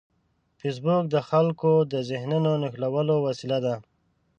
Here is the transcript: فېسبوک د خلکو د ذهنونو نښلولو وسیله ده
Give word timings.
فېسبوک 0.59 1.03
د 1.09 1.15
خلکو 1.29 1.71
د 1.91 1.93
ذهنونو 2.09 2.51
نښلولو 2.61 3.15
وسیله 3.27 3.57
ده 3.65 3.75